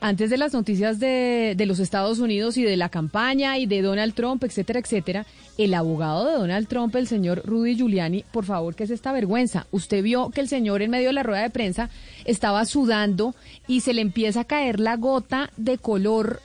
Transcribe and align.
Antes 0.00 0.28
de 0.28 0.36
las 0.36 0.52
noticias 0.52 0.98
de, 1.00 1.54
de 1.56 1.66
los 1.66 1.78
Estados 1.78 2.18
Unidos 2.18 2.56
y 2.56 2.62
de 2.62 2.76
la 2.76 2.88
campaña 2.88 3.58
y 3.58 3.66
de 3.66 3.80
Donald 3.80 4.12
Trump, 4.12 4.42
etcétera, 4.44 4.80
etcétera, 4.80 5.24
el 5.56 5.72
abogado 5.72 6.26
de 6.26 6.32
Donald 6.34 6.66
Trump, 6.68 6.94
el 6.96 7.06
señor 7.06 7.42
Rudy 7.46 7.76
Giuliani, 7.76 8.24
por 8.32 8.44
favor, 8.44 8.74
¿qué 8.74 8.84
es 8.84 8.90
esta 8.90 9.12
vergüenza? 9.12 9.66
Usted 9.70 10.02
vio 10.02 10.30
que 10.30 10.40
el 10.40 10.48
señor 10.48 10.82
en 10.82 10.90
medio 10.90 11.08
de 11.08 11.12
la 11.14 11.22
rueda 11.22 11.42
de 11.42 11.50
prensa 11.50 11.90
estaba 12.26 12.64
sudando 12.66 13.34
y 13.66 13.80
se 13.80 13.94
le 13.94 14.02
empieza 14.02 14.40
a 14.40 14.44
caer 14.44 14.78
la 14.78 14.96
gota 14.96 15.50
de 15.56 15.78
color 15.78 16.40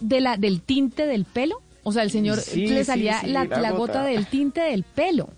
de 0.00 0.20
la, 0.20 0.36
del 0.36 0.60
tinte 0.60 1.06
del 1.06 1.24
pelo. 1.24 1.62
O 1.84 1.92
sea, 1.92 2.02
el 2.02 2.10
señor 2.10 2.38
Sí, 2.38 2.66
le 2.66 2.84
salía 2.84 3.20
sí, 3.20 3.28
la, 3.28 3.44
la 3.44 3.60
la 3.60 3.70
gota. 3.70 4.00
gota 4.00 4.04
del 4.04 4.26
tinte 4.26 4.60
del 4.60 4.82
pelo. 4.82 5.30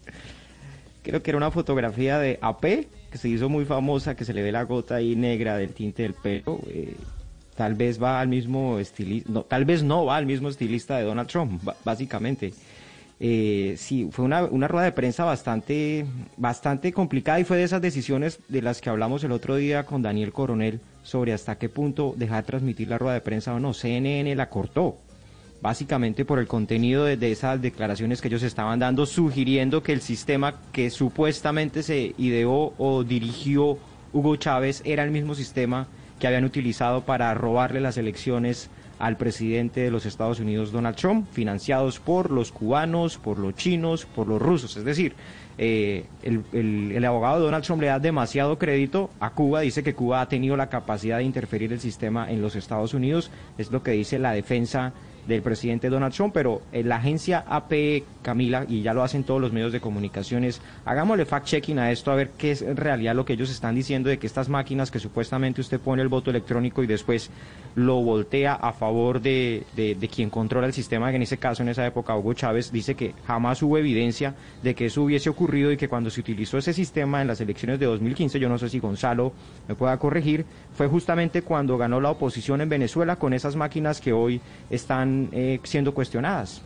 Creo 1.03 1.23
que 1.23 1.31
era 1.31 1.39
una 1.39 1.51
fotografía 1.51 2.19
de 2.19 2.39
AP 2.43 2.87
que 3.13 3.19
se 3.19 3.29
hizo 3.29 3.49
muy 3.51 3.67
famosa, 3.67 4.17
que 4.17 4.25
se 4.25 4.33
le 4.33 4.43
ve 4.43 4.51
la 4.51 4.65
gota 4.65 4.97
ahí 4.97 5.15
negra 5.15 5.59
del 5.59 5.75
tinte 5.75 6.03
del 6.03 6.15
pelo. 6.15 6.59
eh, 6.67 6.97
tal 7.55 7.75
vez 7.75 8.03
va 8.03 8.19
al 8.19 8.29
mismo 8.29 8.79
estilista, 8.79 9.31
no, 9.31 9.43
tal 9.43 9.67
vez 9.67 9.83
no 9.83 10.07
va 10.07 10.17
al 10.17 10.25
mismo 10.25 10.49
estilista 10.49 10.97
de 10.97 11.05
Donald 11.05 11.29
Trump, 11.29 11.63
básicamente. 11.85 12.55
Eh, 13.21 13.75
sí, 13.77 14.09
fue 14.11 14.25
una, 14.25 14.45
una 14.45 14.67
rueda 14.67 14.87
de 14.87 14.93
prensa 14.93 15.25
bastante, 15.25 16.07
bastante 16.39 16.93
complicada 16.93 17.39
y 17.39 17.45
fue 17.45 17.59
de 17.59 17.65
esas 17.65 17.83
decisiones 17.83 18.41
de 18.49 18.63
las 18.63 18.81
que 18.81 18.89
hablamos 18.89 19.23
el 19.23 19.33
otro 19.33 19.55
día 19.57 19.85
con 19.85 20.03
Daniel 20.03 20.33
Coronel 20.33 20.81
sobre 21.03 21.35
hasta 21.35 21.57
qué 21.57 21.69
punto 21.69 22.15
dejar 22.17 22.45
transmitir 22.45 22.89
la 22.89 22.99
rueda 22.99 23.15
de 23.15 23.21
prensa 23.21 23.55
o 23.55 23.61
no. 23.61 23.75
CNN 23.75 24.35
la 24.35 24.49
cortó 24.49 24.97
básicamente 25.63 26.25
por 26.25 26.39
el 26.41 26.49
contenido 26.49 27.05
de, 27.05 27.33
esas 27.33 27.63
declaraciones 27.63 28.21
que 28.21 28.29
ellos 28.29 28.43
estaban 28.43 28.81
dando, 28.81 29.07
sugiriendo 29.07 29.83
que 29.83 29.93
el 29.93 30.01
sistema 30.01 30.57
que 30.73 30.91
supuestamente 30.91 31.83
se 31.85 32.15
ideó 32.19 32.75
o 32.79 33.05
dirigió 33.05 33.79
Hugo 34.13 34.37
Chávez 34.37 34.83
era 34.85 35.05
el 35.05 35.11
mismo 35.13 35.35
sistema 35.35 35.87
que 36.19 36.27
habían 36.27 36.45
utilizado 36.45 37.03
para 37.03 37.33
robarle 37.35 37.81
las 37.81 37.97
elecciones 37.97 38.71
al 38.99 39.17
presidente 39.17 39.81
de 39.81 39.91
los 39.91 40.05
Estados 40.07 40.39
Unidos, 40.39 40.71
Donald 40.71 40.97
Trump, 40.97 41.27
financiados 41.33 41.99
por 41.99 42.31
los 42.31 42.53
cubanos, 42.53 43.17
por 43.19 43.39
los 43.39 43.55
chinos, 43.55 44.05
por 44.05 44.29
los 44.29 44.41
rusos. 44.41 44.77
Es 44.77 44.85
decir, 44.85 45.15
eh, 45.59 46.05
el, 46.23 46.43
el- 46.53 46.93
el 46.93 47.05
abogado 47.05 47.39
de 47.39 47.45
Donald 47.47 47.65
Trump 47.65 47.81
le 47.83 47.89
da 47.89 47.99
demasiado 47.99 48.59
crédito 48.59 49.11
a 49.19 49.31
Cuba, 49.31 49.61
dice 49.63 49.83
que 49.83 49.95
Cuba 49.95 50.21
ha 50.21 50.29
tenido 50.29 50.57
la 50.57 50.69
capacidad 50.69 51.19
de 51.19 51.25
interferir 51.25 51.73
el 51.73 51.81
sistema 51.81 52.31
en 52.31 52.43
los 52.43 52.55
Estados 52.55 52.95
Unidos, 52.95 53.31
es 53.59 53.73
lo 53.73 53.83
que 53.83 53.91
dice 53.93 54.19
la 54.21 54.33
defensa 54.33 54.93
del 55.27 55.43
presidente 55.43 55.89
Donald 55.89 56.13
Trump, 56.15 56.33
pero 56.35 56.63
eh, 56.73 56.83
la 56.83 56.97
agencia 56.97 57.45
AP, 57.49 58.03
Camila, 58.23 58.65
y 58.69 58.83
ya 58.83 58.93
lo 58.93 59.03
hacen 59.03 59.25
todos 59.25 59.41
los 59.41 59.53
medios 59.53 59.73
de 59.73 59.81
comunicaciones, 59.81 60.61
hagámosle 60.85 61.27
fact-checking 61.27 61.79
a 61.79 61.91
esto 61.93 62.11
a 62.11 62.15
ver 62.17 62.31
qué 62.37 62.51
es 62.53 62.63
en 62.63 62.77
realidad 62.77 63.15
lo 63.15 63.25
que 63.25 63.35
ellos 63.35 63.51
están 63.51 63.75
diciendo 63.75 64.09
de 64.09 64.19
que 64.19 64.27
estas 64.27 64.49
máquinas 64.49 64.91
que 64.91 64.99
supuestamente 64.99 65.61
usted 65.61 65.81
pone 65.81 66.03
el 66.03 66.09
voto 66.09 66.31
electrónico 66.31 66.83
y 66.83 66.87
después 66.87 67.31
lo 67.75 68.03
voltea 68.03 68.55
a 68.55 68.73
favor 68.73 69.21
de, 69.21 69.63
de- 69.77 69.95
de 69.95 70.09
quien 70.09 70.29
controla 70.29 70.67
el 70.67 70.73
sistema, 70.73 71.11
que 71.11 71.17
en 71.17 71.23
ese 71.23 71.39
caso, 71.39 71.63
en 71.63 71.69
esa 71.69 71.87
época, 71.87 72.17
Hugo 72.17 72.35
Chávez 72.35 72.71
dice 72.73 72.95
que 72.95 73.15
jamás 73.27 73.63
hubo 73.63 73.79
evidencia 73.79 74.35
de 74.63 74.75
que 74.75 74.87
eso 74.87 75.03
hubiese 75.03 75.31
ocurrido 75.31 75.71
y 75.73 75.77
que 75.77 75.89
cuando 75.89 76.11
se 76.11 76.21
utilizó 76.21 76.59
ese 76.59 76.73
sistema 76.73 77.23
en 77.23 77.29
las 77.29 77.41
elecciones 77.41 77.79
de 77.81 77.87
2015, 77.87 78.39
yo 78.41 78.49
no 78.49 78.59
sé 78.59 78.69
si 78.69 78.79
Gonzalo 78.81 79.33
me 79.69 79.75
pueda 79.75 79.97
corregir, 79.99 80.45
fue 80.75 80.89
justamente 80.89 81.43
cuando 81.43 81.79
ganó 81.79 82.01
la 82.01 82.11
oposición 82.11 82.61
en 82.61 82.69
Venezuela 82.69 83.17
con 83.17 83.33
esas 83.33 83.57
máquinas 83.57 84.01
que 84.01 84.13
hoy 84.13 84.41
están 84.71 85.12
eh, 85.33 85.61
siendo 85.65 85.95
cuestionadas. 85.95 86.63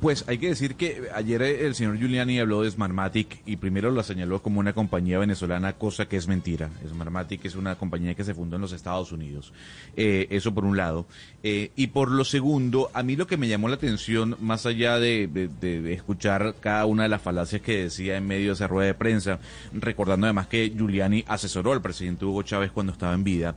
Pues 0.00 0.24
hay 0.28 0.38
que 0.38 0.46
decir 0.46 0.76
que 0.76 1.08
ayer 1.12 1.42
el 1.42 1.74
señor 1.74 1.98
Giuliani 1.98 2.38
habló 2.38 2.62
de 2.62 2.70
Smartmatic 2.70 3.42
y 3.46 3.56
primero 3.56 3.90
lo 3.90 4.04
señaló 4.04 4.40
como 4.40 4.60
una 4.60 4.72
compañía 4.72 5.18
venezolana, 5.18 5.72
cosa 5.72 6.06
que 6.06 6.16
es 6.16 6.28
mentira. 6.28 6.70
Smartmatic 6.88 7.44
es 7.44 7.56
una 7.56 7.74
compañía 7.74 8.14
que 8.14 8.22
se 8.22 8.32
fundó 8.32 8.54
en 8.54 8.62
los 8.62 8.70
Estados 8.70 9.10
Unidos. 9.10 9.52
Eh, 9.96 10.28
eso 10.30 10.54
por 10.54 10.64
un 10.64 10.76
lado. 10.76 11.06
Eh, 11.42 11.72
y 11.74 11.88
por 11.88 12.12
lo 12.12 12.24
segundo, 12.24 12.92
a 12.94 13.02
mí 13.02 13.16
lo 13.16 13.26
que 13.26 13.36
me 13.36 13.48
llamó 13.48 13.68
la 13.68 13.74
atención, 13.74 14.36
más 14.40 14.66
allá 14.66 15.00
de 15.00 15.50
escuchar 15.92 16.54
cada 16.60 16.86
una 16.86 17.02
de 17.02 17.08
las 17.08 17.20
falacias 17.20 17.60
que 17.60 17.82
decía 17.82 18.16
en 18.16 18.26
medio 18.28 18.48
de 18.48 18.52
esa 18.52 18.68
rueda 18.68 18.86
de 18.86 18.94
prensa, 18.94 19.40
recordando 19.72 20.28
además 20.28 20.46
que 20.46 20.70
Giuliani 20.70 21.24
asesoró 21.26 21.72
al 21.72 21.82
presidente 21.82 22.24
Hugo 22.24 22.44
Chávez 22.44 22.70
cuando 22.70 22.92
estaba 22.92 23.14
en 23.14 23.24
vida, 23.24 23.56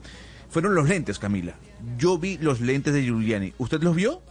fueron 0.52 0.76
los 0.76 0.88
lentes, 0.88 1.18
Camila. 1.18 1.56
Yo 1.98 2.18
vi 2.20 2.38
los 2.38 2.62
lentes 2.62 2.94
de 2.94 3.02
Giuliani. 3.04 3.54
¿Usted 3.58 3.82
los 3.82 3.96
vio? 3.96 4.22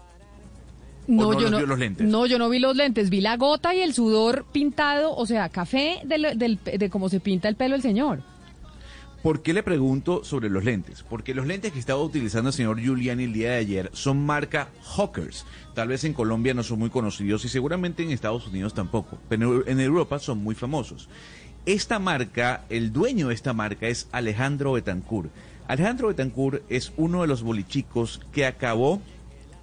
no 1.08 1.32
yo 1.32 1.40
los 1.40 1.50
no, 1.50 1.56
vio 1.58 1.66
los 1.66 1.78
lentes? 1.78 2.06
no, 2.06 2.26
yo 2.26 2.38
no 2.38 2.48
vi 2.48 2.60
los 2.60 2.76
lentes, 2.76 3.10
vi 3.10 3.20
la 3.20 3.36
gota 3.36 3.74
y 3.74 3.80
el 3.80 3.94
sudor 3.94 4.44
pintado, 4.52 5.16
o 5.16 5.26
sea, 5.26 5.48
café 5.48 5.98
del, 6.04 6.38
del- 6.38 6.58
de 6.62 6.88
cómo 6.90 7.08
se 7.08 7.18
pinta 7.18 7.48
el 7.48 7.56
pelo 7.56 7.74
el 7.74 7.82
señor. 7.82 8.22
¿Por 9.22 9.42
qué 9.42 9.52
le 9.52 9.62
pregunto 9.62 10.24
sobre 10.24 10.48
los 10.48 10.64
lentes? 10.64 11.02
Porque 11.02 11.34
los 11.34 11.46
lentes 11.46 11.72
que 11.72 11.78
estaba 11.78 12.00
utilizando 12.00 12.48
el 12.50 12.54
señor 12.54 12.80
Giuliani 12.80 13.24
el 13.24 13.32
día 13.34 13.50
de 13.50 13.56
ayer 13.58 13.90
son 13.92 14.24
marca 14.24 14.68
Hawkers. 14.96 15.44
Tal 15.74 15.88
vez 15.88 16.04
en 16.04 16.14
Colombia 16.14 16.54
no 16.54 16.62
son 16.62 16.78
muy 16.78 16.88
conocidos 16.90 17.44
y 17.44 17.48
seguramente 17.50 18.02
en 18.02 18.12
Estados 18.12 18.46
Unidos 18.46 18.72
tampoco, 18.72 19.18
pero 19.28 19.66
en 19.66 19.78
Europa 19.80 20.18
son 20.20 20.38
muy 20.38 20.54
famosos. 20.54 21.08
Esta 21.66 21.98
marca, 21.98 22.64
el 22.70 22.92
dueño 22.94 23.28
de 23.28 23.34
esta 23.34 23.52
marca 23.52 23.88
es 23.88 24.08
Alejandro 24.12 24.72
Betancourt. 24.72 25.30
Alejandro 25.70 26.08
Betancourt 26.08 26.64
es 26.68 26.92
uno 26.96 27.22
de 27.22 27.28
los 27.28 27.44
bolichicos 27.44 28.20
que 28.32 28.44
acabó 28.44 29.00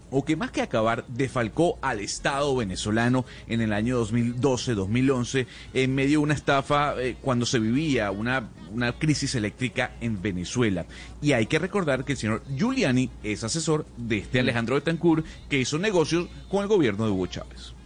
o 0.10 0.24
que 0.24 0.38
más 0.38 0.52
que 0.52 0.62
acabar 0.62 1.04
defalcó 1.10 1.78
al 1.82 2.00
Estado 2.00 2.56
venezolano 2.56 3.26
en 3.50 3.60
el 3.60 3.74
año 3.74 4.02
2012-2011 4.06 5.48
en 5.74 5.96
medio 5.96 6.12
de 6.12 6.24
una 6.24 6.34
estafa 6.34 6.96
eh, 6.98 7.18
cuando 7.22 7.46
se 7.46 7.60
vivía 7.60 8.10
una, 8.12 8.48
una 8.72 8.94
crisis 8.94 9.36
eléctrica 9.36 9.98
en 10.00 10.22
Venezuela. 10.22 10.86
Y 11.22 11.34
hay 11.34 11.46
que 11.48 11.60
recordar 11.60 12.06
que 12.06 12.14
el 12.14 12.18
señor 12.18 12.42
Giuliani 12.56 13.10
es 13.22 13.44
asesor 13.44 13.86
de 13.98 14.20
este 14.20 14.40
Alejandro 14.40 14.76
Betancourt 14.76 15.26
que 15.50 15.60
hizo 15.60 15.78
negocios 15.78 16.30
con 16.48 16.62
el 16.62 16.70
gobierno 16.70 17.04
de 17.04 17.12
Hugo 17.12 17.28
Chávez. 17.28 17.77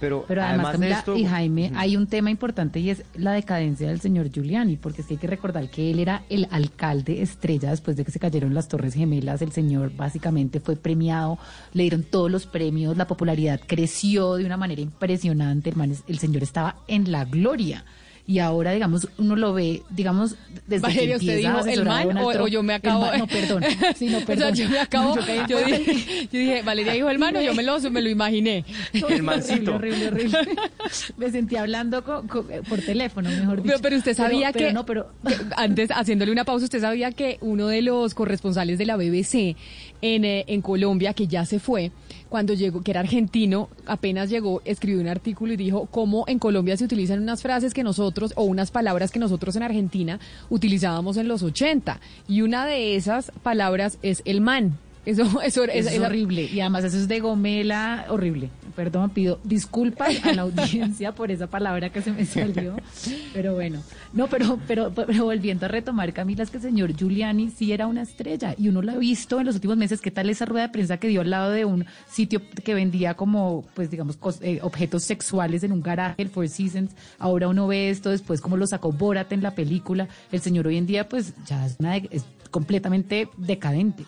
Pero, 0.00 0.24
Pero 0.28 0.42
además, 0.42 0.66
de 0.66 0.72
Camila 0.72 0.98
esto, 0.98 1.16
y 1.16 1.24
Jaime, 1.24 1.72
hay 1.74 1.96
un 1.96 2.06
tema 2.06 2.30
importante 2.30 2.80
y 2.80 2.90
es 2.90 3.04
la 3.14 3.32
decadencia 3.32 3.88
del 3.88 4.00
señor 4.00 4.30
Giuliani, 4.30 4.76
porque 4.76 5.02
es 5.02 5.08
que 5.08 5.14
hay 5.14 5.18
que 5.18 5.26
recordar 5.26 5.68
que 5.70 5.90
él 5.90 5.98
era 5.98 6.22
el 6.28 6.46
alcalde 6.50 7.22
estrella 7.22 7.70
después 7.70 7.96
de 7.96 8.04
que 8.04 8.12
se 8.12 8.18
cayeron 8.18 8.54
las 8.54 8.68
Torres 8.68 8.94
Gemelas. 8.94 9.42
El 9.42 9.52
señor 9.52 9.92
básicamente 9.96 10.60
fue 10.60 10.76
premiado, 10.76 11.38
le 11.72 11.82
dieron 11.84 12.04
todos 12.04 12.30
los 12.30 12.46
premios, 12.46 12.96
la 12.96 13.06
popularidad 13.06 13.60
creció 13.66 14.36
de 14.36 14.44
una 14.44 14.56
manera 14.56 14.80
impresionante. 14.80 15.70
El, 15.70 15.76
man 15.76 15.92
el 16.06 16.18
señor 16.18 16.42
estaba 16.42 16.76
en 16.86 17.10
la 17.10 17.24
gloria. 17.24 17.84
Y 18.28 18.40
ahora, 18.40 18.72
digamos, 18.72 19.08
uno 19.16 19.36
lo 19.36 19.54
ve, 19.54 19.82
digamos, 19.88 20.34
desde 20.66 20.82
Valeria, 20.82 21.14
que 21.18 21.24
¿usted 21.24 21.28
empieza 21.38 21.48
a 21.58 21.62
dijo 21.64 21.80
el 21.80 21.84
man 21.86 22.18
o, 22.18 22.46
yo 22.46 22.62
me 22.62 22.74
el 22.74 22.78
acabo? 22.78 23.00
man- 23.06 23.18
no, 23.20 23.26
perdón. 23.26 23.64
Sí, 23.96 24.06
no, 24.08 24.18
O 24.18 24.20
sea, 24.20 24.26
perdón. 24.26 24.54
yo 24.54 24.68
me 24.68 24.78
acabo. 24.78 25.16
Yo 25.16 25.46
yo, 25.48 25.64
dije, 25.64 26.28
yo 26.30 26.38
dije, 26.38 26.62
Valeria 26.62 26.92
dijo 26.92 27.08
el 27.08 27.18
man 27.18 27.34
o 27.36 27.40
yo 27.40 27.54
me 27.54 27.62
lo, 27.62 27.80
me 27.90 28.02
lo 28.02 28.10
imaginé. 28.10 28.66
El 28.92 29.22
mancito. 29.22 29.76
Horrible, 29.76 30.08
horrible, 30.08 30.38
horrible. 30.40 30.62
Me 31.16 31.30
sentí 31.30 31.56
hablando 31.56 32.04
co- 32.04 32.24
co- 32.28 32.44
por 32.68 32.80
teléfono, 32.82 33.30
mejor 33.30 33.56
dicho. 33.62 33.66
Pero, 33.66 33.78
pero 33.80 33.96
usted 33.96 34.14
sabía 34.14 34.52
Pero- 34.52 34.58
pero 34.58 34.68
que, 34.68 34.74
no, 34.74 34.84
pero 34.84 35.48
antes, 35.56 35.90
haciéndole 35.90 36.30
una 36.30 36.44
pausa, 36.44 36.64
usted 36.64 36.80
sabía 36.82 37.12
que 37.12 37.38
uno 37.40 37.68
de 37.68 37.80
los 37.80 38.12
corresponsales 38.14 38.76
de 38.76 38.84
la 38.84 38.96
BBC 38.96 39.56
en, 40.02 40.24
eh, 40.26 40.44
en 40.48 40.60
Colombia, 40.60 41.14
que 41.14 41.26
ya 41.26 41.46
se 41.46 41.58
fue, 41.60 41.92
cuando 42.28 42.52
llegó, 42.52 42.82
que 42.82 42.90
era 42.90 43.00
argentino, 43.00 43.70
apenas 43.86 44.28
llegó, 44.28 44.60
escribió 44.66 45.00
un 45.00 45.08
artículo 45.08 45.54
y 45.54 45.56
dijo 45.56 45.86
cómo 45.90 46.24
en 46.28 46.38
Colombia 46.38 46.76
se 46.76 46.84
utilizan 46.84 47.22
unas 47.22 47.40
frases 47.40 47.72
que 47.72 47.82
nosotros, 47.82 48.17
o 48.36 48.42
unas 48.42 48.70
palabras 48.70 49.10
que 49.10 49.18
nosotros 49.18 49.56
en 49.56 49.62
Argentina 49.62 50.18
utilizábamos 50.50 51.16
en 51.16 51.28
los 51.28 51.42
80. 51.42 52.00
Y 52.28 52.42
una 52.42 52.66
de 52.66 52.96
esas 52.96 53.32
palabras 53.42 53.98
es 54.02 54.22
el 54.24 54.40
man. 54.40 54.78
Eso, 55.08 55.22
eso, 55.42 55.64
Es, 55.64 55.86
eso- 55.86 56.04
horrible. 56.04 56.44
Y 56.44 56.60
además 56.60 56.84
eso 56.84 56.98
es 56.98 57.08
de 57.08 57.20
gomela, 57.20 58.04
horrible. 58.10 58.50
Perdón, 58.76 59.10
pido 59.10 59.40
disculpas 59.42 60.24
a 60.24 60.32
la 60.34 60.42
audiencia 60.48 61.12
por 61.12 61.30
esa 61.32 61.46
palabra 61.48 61.90
que 61.90 62.00
se 62.02 62.12
me 62.12 62.24
salió. 62.26 62.76
Pero 63.32 63.54
bueno. 63.54 63.82
No, 64.12 64.28
pero, 64.28 64.58
pero, 64.68 64.92
pero 64.94 65.24
volviendo 65.24 65.64
a 65.66 65.68
retomar, 65.68 66.12
Camila, 66.12 66.42
es 66.42 66.50
que 66.50 66.58
el 66.58 66.62
señor 66.62 66.94
Giuliani 66.94 67.50
sí 67.50 67.72
era 67.72 67.86
una 67.86 68.02
estrella. 68.02 68.54
Y 68.58 68.68
uno 68.68 68.82
lo 68.82 68.92
ha 68.92 68.96
visto 68.98 69.40
en 69.40 69.46
los 69.46 69.54
últimos 69.56 69.76
meses. 69.78 70.00
¿Qué 70.00 70.10
tal 70.10 70.28
esa 70.30 70.44
rueda 70.44 70.66
de 70.66 70.72
prensa 70.72 70.98
que 70.98 71.08
dio 71.08 71.22
al 71.22 71.30
lado 71.30 71.50
de 71.50 71.64
un 71.64 71.86
sitio 72.08 72.40
que 72.62 72.74
vendía 72.74 73.14
como, 73.14 73.64
pues 73.74 73.90
digamos, 73.90 74.18
eh, 74.42 74.60
objetos 74.62 75.04
sexuales 75.04 75.62
en 75.64 75.72
un 75.72 75.82
garaje, 75.82 76.20
el 76.22 76.28
Four 76.28 76.48
Seasons? 76.48 76.92
Ahora 77.18 77.48
uno 77.48 77.66
ve 77.66 77.90
esto 77.90 78.10
después 78.10 78.40
como 78.40 78.56
lo 78.56 78.66
sacó 78.66 78.92
Borat 78.92 79.32
en 79.32 79.42
la 79.42 79.54
película. 79.54 80.06
El 80.30 80.40
señor 80.40 80.66
hoy 80.66 80.76
en 80.76 80.86
día, 80.86 81.08
pues 81.08 81.32
ya 81.46 81.64
es, 81.66 81.76
una 81.80 81.96
es 81.96 82.24
completamente 82.52 83.28
decadente. 83.38 84.04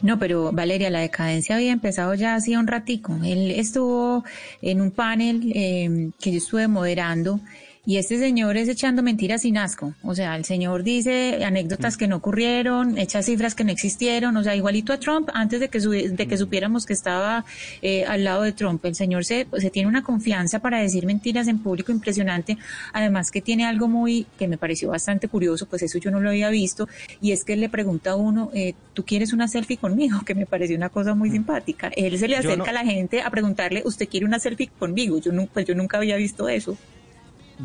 No, 0.00 0.18
pero 0.18 0.52
Valeria, 0.52 0.90
la 0.90 1.00
decadencia 1.00 1.56
había 1.56 1.72
empezado 1.72 2.14
ya 2.14 2.34
hacía 2.34 2.60
un 2.60 2.66
ratico. 2.66 3.18
Él 3.24 3.50
estuvo 3.50 4.24
en 4.62 4.80
un 4.80 4.90
panel 4.90 5.52
eh, 5.54 6.10
que 6.20 6.30
yo 6.32 6.38
estuve 6.38 6.68
moderando 6.68 7.40
y 7.90 7.96
este 7.96 8.18
señor 8.18 8.58
es 8.58 8.68
echando 8.68 9.02
mentiras 9.02 9.40
sin 9.42 9.56
asco. 9.56 9.94
O 10.02 10.14
sea, 10.14 10.36
el 10.36 10.44
señor 10.44 10.82
dice 10.82 11.42
anécdotas 11.42 11.96
que 11.96 12.06
no 12.06 12.16
ocurrieron, 12.16 12.98
echa 12.98 13.22
cifras 13.22 13.54
que 13.54 13.64
no 13.64 13.72
existieron. 13.72 14.36
O 14.36 14.42
sea, 14.44 14.54
igualito 14.54 14.92
a 14.92 15.00
Trump 15.00 15.30
antes 15.32 15.58
de 15.58 15.70
que, 15.70 15.80
su- 15.80 15.92
de 15.92 16.26
que 16.28 16.36
supiéramos 16.36 16.84
que 16.84 16.92
estaba 16.92 17.46
eh, 17.80 18.04
al 18.04 18.24
lado 18.24 18.42
de 18.42 18.52
Trump. 18.52 18.84
El 18.84 18.94
señor 18.94 19.24
se, 19.24 19.46
pues, 19.46 19.62
se 19.62 19.70
tiene 19.70 19.88
una 19.88 20.02
confianza 20.02 20.58
para 20.58 20.80
decir 20.80 21.06
mentiras 21.06 21.48
en 21.48 21.60
público 21.60 21.90
impresionante. 21.90 22.58
Además 22.92 23.30
que 23.30 23.40
tiene 23.40 23.64
algo 23.64 23.88
muy 23.88 24.26
que 24.38 24.48
me 24.48 24.58
pareció 24.58 24.90
bastante 24.90 25.26
curioso, 25.28 25.64
pues 25.64 25.82
eso 25.82 25.96
yo 25.98 26.10
no 26.10 26.20
lo 26.20 26.28
había 26.28 26.50
visto. 26.50 26.88
Y 27.22 27.32
es 27.32 27.42
que 27.42 27.54
él 27.54 27.60
le 27.60 27.70
pregunta 27.70 28.10
a 28.10 28.16
uno, 28.16 28.50
eh, 28.52 28.74
¿tú 28.92 29.02
quieres 29.06 29.32
una 29.32 29.48
selfie 29.48 29.78
conmigo? 29.78 30.20
Que 30.26 30.34
me 30.34 30.44
pareció 30.44 30.76
una 30.76 30.90
cosa 30.90 31.14
muy 31.14 31.30
simpática. 31.30 31.90
Él 31.96 32.18
se 32.18 32.28
le 32.28 32.36
acerca 32.36 32.56
no- 32.58 32.64
a 32.66 32.72
la 32.72 32.84
gente 32.84 33.22
a 33.22 33.30
preguntarle, 33.30 33.80
¿usted 33.86 34.06
quiere 34.10 34.26
una 34.26 34.38
selfie 34.38 34.68
conmigo? 34.78 35.18
Yo, 35.18 35.30
pues 35.46 35.64
yo 35.64 35.74
nunca 35.74 35.96
había 35.96 36.16
visto 36.16 36.50
eso. 36.50 36.76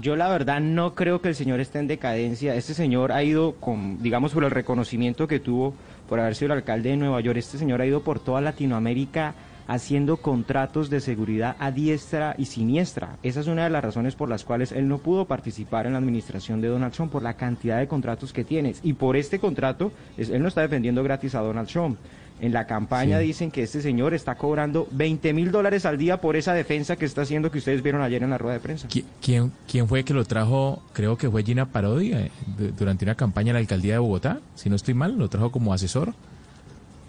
Yo 0.01 0.15
la 0.15 0.27
verdad 0.27 0.59
no 0.59 0.95
creo 0.95 1.21
que 1.21 1.29
el 1.29 1.35
señor 1.35 1.59
esté 1.59 1.77
en 1.77 1.87
decadencia. 1.87 2.55
Este 2.55 2.73
señor 2.73 3.11
ha 3.11 3.23
ido 3.23 3.53
con, 3.53 4.01
digamos, 4.01 4.33
por 4.33 4.43
el 4.43 4.49
reconocimiento 4.49 5.27
que 5.27 5.39
tuvo 5.39 5.75
por 6.09 6.19
haber 6.19 6.33
sido 6.33 6.47
el 6.47 6.59
alcalde 6.59 6.89
de 6.89 6.97
Nueva 6.97 7.21
York. 7.21 7.37
Este 7.37 7.59
señor 7.59 7.79
ha 7.79 7.85
ido 7.85 8.01
por 8.01 8.19
toda 8.19 8.41
Latinoamérica 8.41 9.35
haciendo 9.67 10.17
contratos 10.17 10.89
de 10.89 10.99
seguridad 10.99 11.55
a 11.59 11.71
diestra 11.71 12.35
y 12.39 12.45
siniestra. 12.45 13.17
Esa 13.21 13.39
es 13.39 13.47
una 13.47 13.65
de 13.65 13.69
las 13.69 13.83
razones 13.83 14.15
por 14.15 14.29
las 14.29 14.43
cuales 14.43 14.71
él 14.71 14.87
no 14.87 14.97
pudo 14.97 15.25
participar 15.25 15.85
en 15.85 15.93
la 15.93 15.99
administración 15.99 16.59
de 16.59 16.69
Donald 16.69 16.93
Trump, 16.93 17.11
por 17.11 17.23
la 17.23 17.35
cantidad 17.35 17.77
de 17.77 17.87
contratos 17.87 18.33
que 18.33 18.43
tiene. 18.43 18.73
Y 18.81 18.93
por 18.93 19.15
este 19.15 19.39
contrato, 19.39 19.91
él 20.17 20.41
no 20.41 20.47
está 20.47 20.61
defendiendo 20.61 21.03
gratis 21.03 21.35
a 21.35 21.41
Donald 21.41 21.69
Trump. 21.69 21.99
En 22.41 22.51
la 22.51 22.67
campaña 22.67 23.19
Sí. 23.19 23.25
dicen 23.27 23.51
que 23.51 23.63
este 23.63 23.81
señor 23.81 24.13
está 24.13 24.35
cobrando 24.35 24.87
20 24.91 25.31
mil 25.33 25.51
dólares 25.51 25.85
al 25.85 25.97
día 25.97 26.19
por 26.19 26.35
esa 26.35 26.53
defensa 26.53 26.95
que 26.97 27.05
está 27.05 27.21
haciendo 27.21 27.49
que 27.51 27.59
ustedes 27.59 27.81
vieron 27.81 28.01
ayer 28.01 28.21
en 28.21 28.31
la 28.31 28.37
rueda 28.37 28.55
de 28.55 28.59
prensa. 28.59 28.87
¿Qui- 28.89 29.05
¿Quién, 29.21 29.51
¿Quién 29.69 29.87
fue 29.87 30.03
que 30.03 30.13
lo 30.13 30.25
trajo? 30.25 30.83
Creo 30.93 31.15
que 31.17 31.29
fue 31.29 31.43
Gina 31.43 31.67
Parodi 31.71 32.11
eh, 32.11 32.31
du- 32.57 32.71
durante 32.77 33.05
una 33.05 33.15
campaña 33.15 33.51
en 33.51 33.53
la 33.53 33.59
alcaldía 33.59 33.93
de 33.93 33.99
Bogotá. 33.99 34.39
Si 34.55 34.69
no 34.69 34.75
estoy 34.75 34.93
mal, 34.93 35.17
lo 35.17 35.29
trajo 35.29 35.51
como 35.51 35.73
asesor. 35.73 36.13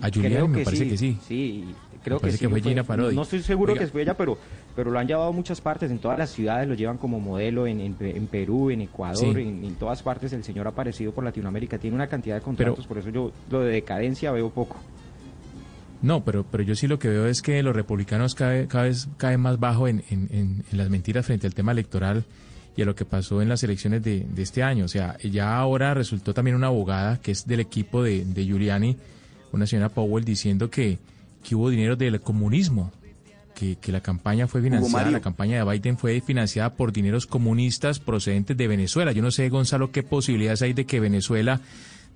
A 0.00 0.09
Julián, 0.12 0.50
me 0.50 0.62
parece 0.65 0.85
sí, 0.85 0.91
que 0.91 0.97
sí. 0.99 1.19
Sí, 1.26 1.65
creo 2.05 2.21
que, 2.21 2.31
sí, 2.31 2.47
fue 2.47 2.61
Gina 2.61 2.85
Parodi. 2.85 3.17
No 3.17 3.23
estoy 3.23 3.43
seguro 3.43 3.73
Oiga. 3.73 3.85
que 3.85 3.91
fue 3.91 4.03
ella, 4.03 4.15
pero, 4.15 4.37
pero 4.76 4.91
lo 4.91 4.99
han 4.99 5.06
llevado 5.09 5.29
a 5.29 5.32
muchas 5.32 5.61
partes, 5.61 5.91
en 5.91 5.99
todas 5.99 6.19
las 6.19 6.31
ciudades 6.31 6.69
lo 6.69 6.75
llevan 6.75 6.99
como 6.99 7.19
modelo, 7.19 7.67
en, 7.67 7.81
en, 7.81 7.97
en 8.00 8.26
Perú, 8.26 8.71
en 8.71 8.82
Ecuador, 8.82 9.17
Sí. 9.35 9.41
en, 9.41 9.65
en 9.65 9.75
todas 9.76 10.03
partes 10.03 10.32
el 10.32 10.44
señor 10.44 10.67
ha 10.67 10.71
aparecido 10.71 11.12
por 11.12 11.25
Latinoamérica, 11.25 11.79
tiene 11.79 11.97
una 11.97 12.06
cantidad 12.09 12.35
de 12.37 12.43
contratos, 12.43 12.87
por 12.87 12.99
eso 12.99 13.09
yo 13.11 13.32
lo 13.50 13.61
de 13.62 13.73
decadencia 13.73 14.31
veo 14.32 14.50
poco. 14.50 14.76
No, 16.05 16.23
pero, 16.25 16.45
pero 16.45 16.62
yo 16.62 16.75
sí 16.77 16.87
lo 16.87 16.99
que 16.99 17.09
veo 17.09 17.27
es 17.27 17.41
que 17.41 17.62
los 17.62 17.75
republicanos 17.75 18.35
cada, 18.35 18.67
cada 18.69 18.85
vez 18.85 19.09
caen 19.17 19.41
más 19.41 19.59
bajo 19.59 19.89
en, 19.89 20.05
en- 20.11 20.29
en- 20.31 20.65
en 20.71 20.79
las 20.79 20.91
mentiras 20.91 21.25
frente 21.25 21.47
al 21.47 21.55
tema 21.55 21.73
electoral 21.73 22.25
y 22.77 22.83
a 22.83 22.85
lo 22.85 22.95
que 22.95 23.05
pasó 23.05 23.41
en 23.41 23.49
las 23.49 23.62
elecciones 23.62 24.03
de, 24.03 24.21
de 24.29 24.43
este 24.43 24.62
año. 24.62 24.85
O 24.85 24.89
sea, 24.89 25.17
ya 25.23 25.56
ahora 25.56 25.95
resultó 25.95 26.35
también 26.35 26.56
una 26.56 26.67
abogada 26.67 27.21
que 27.21 27.31
es 27.33 27.47
del 27.47 27.61
equipo 27.61 28.03
de, 28.03 28.25
de 28.25 28.45
Giuliani, 28.45 28.97
una 29.53 29.67
señora 29.67 29.89
Powell, 29.89 30.25
diciendo 30.25 30.69
que, 30.71 30.99
que 31.43 31.55
hubo 31.55 31.71
dinero 31.71 31.97
del 31.97 32.21
comunismo, 32.21 32.93
que, 33.55 33.77
que 33.77 33.91
la 33.93 34.00
campaña 34.03 34.47
fue 34.49 34.61
financiada, 34.61 35.05
la 35.12 35.21
campaña 35.21 35.65
de 35.65 35.71
Biden 35.73 35.97
fue 35.97 36.21
financiada 36.21 36.75
por 36.75 36.93
dineros 36.93 37.27
comunistas 37.27 37.99
procedentes 38.00 38.57
de 38.57 38.67
Venezuela. 38.69 39.12
Yo 39.12 39.23
no 39.23 39.31
sé, 39.31 39.49
Gonzalo, 39.49 39.91
qué 39.93 40.03
posibilidades 40.03 40.61
hay 40.62 40.73
de 40.75 40.85
que 40.85 40.99
Venezuela, 41.00 41.61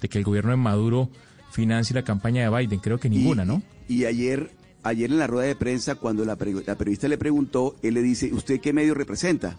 de 0.03 0.09
que 0.09 0.19
el 0.19 0.25
gobierno 0.25 0.51
de 0.51 0.57
Maduro 0.57 1.09
financie 1.51 1.95
la 1.95 2.05
campaña 2.05 2.43
de 2.43 2.57
Biden. 2.57 2.81
Creo 2.81 2.99
que 2.99 3.09
ninguna, 3.09 3.45
¿no? 3.45 3.63
Y 3.89 4.05
ayer, 4.05 4.51
ayer 4.83 5.11
en 5.11 5.19
la 5.19 5.27
rueda 5.27 5.49
de 5.49 5.57
prensa, 5.57 5.95
cuando 5.97 6.25
la, 6.25 6.37
la 6.67 6.77
periodista 6.77 7.09
le 7.09 7.19
preguntó, 7.19 7.77
él 7.83 7.95
le 7.95 8.03
dice, 8.03 8.33
¿usted 8.33 8.61
qué 8.61 8.73
medio 8.73 8.95
representa? 8.95 9.59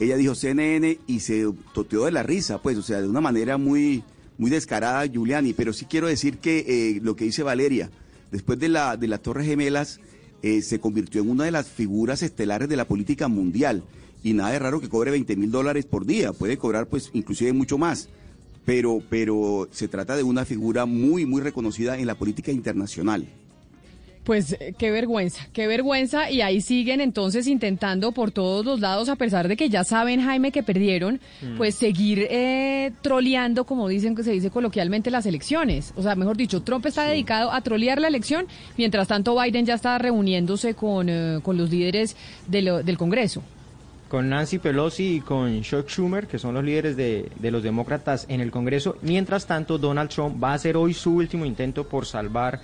Ella 0.00 0.16
dijo 0.16 0.34
CNN 0.34 0.98
y 1.06 1.20
se 1.20 1.44
toteó 1.74 2.04
de 2.04 2.12
la 2.12 2.22
risa, 2.22 2.62
pues, 2.62 2.76
o 2.76 2.82
sea, 2.82 3.00
de 3.00 3.08
una 3.08 3.20
manera 3.20 3.58
muy, 3.58 4.04
muy 4.36 4.50
descarada, 4.50 5.04
Giuliani. 5.06 5.52
Pero 5.52 5.72
sí 5.72 5.86
quiero 5.86 6.06
decir 6.06 6.38
que 6.38 6.64
eh, 6.68 7.00
lo 7.02 7.16
que 7.16 7.24
dice 7.24 7.42
Valeria, 7.42 7.90
después 8.30 8.58
de 8.58 8.68
la, 8.68 8.96
de 8.96 9.08
las 9.08 9.20
Torres 9.22 9.46
Gemelas, 9.46 10.00
eh, 10.42 10.62
se 10.62 10.78
convirtió 10.78 11.22
en 11.22 11.30
una 11.30 11.44
de 11.44 11.50
las 11.50 11.68
figuras 11.68 12.22
estelares 12.22 12.68
de 12.68 12.76
la 12.76 12.86
política 12.86 13.26
mundial. 13.26 13.82
Y 14.22 14.34
nada 14.34 14.52
de 14.52 14.58
raro 14.60 14.80
que 14.80 14.88
cobre 14.88 15.10
20 15.10 15.36
mil 15.36 15.50
dólares 15.50 15.84
por 15.84 16.06
día, 16.06 16.32
puede 16.32 16.58
cobrar, 16.58 16.86
pues, 16.86 17.10
inclusive 17.12 17.52
mucho 17.52 17.76
más. 17.76 18.08
Pero, 18.68 19.00
pero 19.08 19.66
se 19.70 19.88
trata 19.88 20.14
de 20.14 20.22
una 20.22 20.44
figura 20.44 20.84
muy, 20.84 21.24
muy 21.24 21.40
reconocida 21.40 21.96
en 21.96 22.06
la 22.06 22.14
política 22.16 22.52
internacional. 22.52 23.24
Pues 24.24 24.52
eh, 24.60 24.74
qué 24.76 24.90
vergüenza, 24.90 25.48
qué 25.54 25.66
vergüenza. 25.66 26.30
Y 26.30 26.42
ahí 26.42 26.60
siguen 26.60 27.00
entonces 27.00 27.46
intentando 27.46 28.12
por 28.12 28.30
todos 28.30 28.62
los 28.66 28.80
lados, 28.80 29.08
a 29.08 29.16
pesar 29.16 29.48
de 29.48 29.56
que 29.56 29.70
ya 29.70 29.84
saben, 29.84 30.20
Jaime, 30.20 30.52
que 30.52 30.62
perdieron, 30.62 31.18
Mm. 31.40 31.56
pues 31.56 31.76
seguir 31.76 32.26
eh, 32.28 32.92
troleando, 33.00 33.64
como 33.64 33.88
dicen 33.88 34.14
que 34.14 34.22
se 34.22 34.32
dice 34.32 34.50
coloquialmente, 34.50 35.10
las 35.10 35.24
elecciones. 35.24 35.94
O 35.96 36.02
sea, 36.02 36.14
mejor 36.14 36.36
dicho, 36.36 36.60
Trump 36.62 36.84
está 36.84 37.04
dedicado 37.04 37.50
a 37.50 37.62
trolear 37.62 37.98
la 38.02 38.08
elección, 38.08 38.46
mientras 38.76 39.08
tanto 39.08 39.34
Biden 39.40 39.64
ya 39.64 39.76
está 39.76 39.96
reuniéndose 39.96 40.74
con, 40.74 41.08
eh, 41.08 41.38
con 41.42 41.56
los 41.56 41.70
líderes 41.70 42.14
de 42.46 42.60
lo- 42.60 42.82
del 42.82 42.98
Congreso. 42.98 43.42
Con 44.08 44.30
Nancy 44.30 44.58
Pelosi 44.58 45.16
y 45.16 45.20
con 45.20 45.60
Chuck 45.60 45.88
Schumer, 45.88 46.26
que 46.26 46.38
son 46.38 46.54
los 46.54 46.64
líderes 46.64 46.96
de, 46.96 47.30
de 47.38 47.50
los 47.50 47.62
demócratas 47.62 48.24
en 48.30 48.40
el 48.40 48.50
Congreso. 48.50 48.96
Mientras 49.02 49.46
tanto, 49.46 49.76
Donald 49.76 50.08
Trump 50.08 50.42
va 50.42 50.52
a 50.52 50.54
hacer 50.54 50.78
hoy 50.78 50.94
su 50.94 51.14
último 51.14 51.44
intento 51.44 51.86
por 51.86 52.06
salvar, 52.06 52.58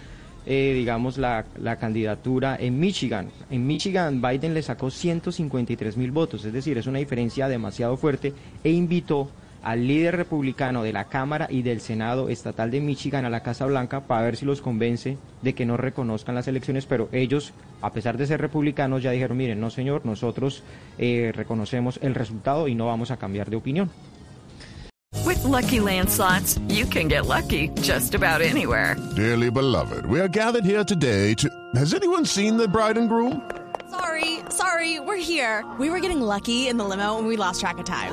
eh, 0.47 0.73
digamos, 0.75 1.19
la, 1.19 1.45
la 1.59 1.77
candidatura 1.77 2.57
en 2.59 2.81
Michigan. 2.81 3.31
En 3.51 3.67
Michigan, 3.67 4.23
Biden 4.23 4.55
le 4.55 4.63
sacó 4.63 4.91
153 4.91 5.99
mil 5.99 6.13
votos, 6.13 6.47
es 6.47 6.53
decir, 6.53 6.79
es 6.79 6.87
una 6.87 6.99
diferencia 6.99 7.47
demasiado 7.47 7.99
fuerte, 7.99 8.33
e 8.63 8.71
invitó 8.71 9.31
al 9.65 9.89
líder 9.89 10.17
republicano 10.17 10.83
de 10.83 10.93
la 10.93 11.07
Cámara 11.07 11.49
y 11.51 11.63
del 11.63 11.81
Senado 11.81 12.29
estatal 12.29 12.71
de 12.71 12.81
Michigan 12.81 13.25
a 13.25 13.31
la 13.31 13.43
Casa 13.43 13.67
Blanca 13.67 14.01
para 14.01 14.23
ver 14.23 14.37
si 14.37 14.45
los 14.45 14.61
convence 14.61 15.17
de 15.43 15.55
que 15.55 15.65
no 15.67 15.77
reconozcan 15.77 16.35
las 16.35 16.47
elecciones, 16.47 16.87
pero 16.87 17.09
ellos, 17.13 17.55
a 17.81 17.91
pesar 17.91 18.19
de 18.19 18.27
ser 18.27 18.41
republicanos, 18.41 19.03
ya 19.03 19.11
dijeron, 19.11 19.39
miren, 19.39 19.61
no 19.61 19.71
señor, 19.71 20.05
nosotros 20.05 20.63
eh, 20.99 21.33
reconocemos 21.35 21.99
el 22.03 22.15
resultado 22.15 22.69
y 22.69 22.75
no 22.75 22.87
vamos 22.87 23.11
a 23.11 23.17
cambiar 23.17 23.51
de 23.51 23.57
opinión. 23.57 23.91
With 25.25 25.43
Lucky 25.45 25.81
Land 25.81 26.11
slots, 26.11 26.59
you 26.69 26.85
can 26.85 27.09
get 27.09 27.27
lucky 27.27 27.71
just 27.81 28.15
about 28.15 28.43
anywhere. 28.43 28.97
Dearly 29.17 29.51
beloved, 29.51 30.05
we 30.07 30.21
are 30.21 30.29
gathered 30.29 30.65
here 30.65 30.85
today 30.85 31.35
to. 31.35 31.49
Has 31.77 31.95
anyone 31.95 32.27
seen 32.27 32.59
the 32.59 32.69
bride 32.69 32.99
and 32.99 33.09
groom? 33.09 33.41
Sorry, 33.91 34.41
sorry, 34.51 35.01
we're 35.01 35.17
here. 35.17 35.65
We 35.79 35.89
were 35.89 36.01
getting 36.01 36.21
lucky 36.21 36.69
in 36.69 36.77
the 36.77 36.85
limo 36.85 37.17
and 37.17 37.27
we 37.27 37.37
lost 37.37 37.61
track 37.61 37.79
of 37.79 37.85
time. 37.85 38.13